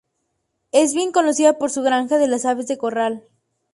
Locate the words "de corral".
2.67-3.23